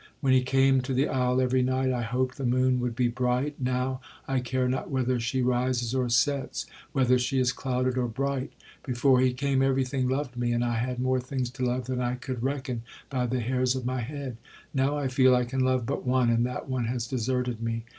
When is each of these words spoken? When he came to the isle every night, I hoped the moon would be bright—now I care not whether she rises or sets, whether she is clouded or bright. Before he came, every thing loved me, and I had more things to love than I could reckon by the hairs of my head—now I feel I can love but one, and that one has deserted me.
When 0.19 0.33
he 0.33 0.41
came 0.41 0.81
to 0.81 0.95
the 0.95 1.07
isle 1.07 1.39
every 1.39 1.61
night, 1.61 1.91
I 1.91 2.01
hoped 2.01 2.37
the 2.39 2.43
moon 2.43 2.79
would 2.79 2.95
be 2.95 3.07
bright—now 3.07 4.01
I 4.27 4.39
care 4.39 4.67
not 4.67 4.89
whether 4.89 5.19
she 5.19 5.43
rises 5.43 5.93
or 5.93 6.09
sets, 6.09 6.65
whether 6.91 7.19
she 7.19 7.37
is 7.37 7.51
clouded 7.53 7.99
or 7.99 8.07
bright. 8.07 8.51
Before 8.83 9.19
he 9.19 9.31
came, 9.31 9.61
every 9.61 9.85
thing 9.85 10.09
loved 10.09 10.35
me, 10.35 10.53
and 10.53 10.65
I 10.65 10.77
had 10.79 10.97
more 10.99 11.19
things 11.19 11.51
to 11.51 11.63
love 11.63 11.85
than 11.85 12.01
I 12.01 12.15
could 12.15 12.41
reckon 12.41 12.81
by 13.11 13.27
the 13.27 13.41
hairs 13.41 13.75
of 13.75 13.85
my 13.85 13.99
head—now 14.01 14.97
I 14.97 15.07
feel 15.07 15.35
I 15.35 15.45
can 15.45 15.59
love 15.59 15.85
but 15.85 16.03
one, 16.03 16.31
and 16.31 16.47
that 16.47 16.67
one 16.67 16.85
has 16.85 17.05
deserted 17.05 17.61
me. 17.61 17.83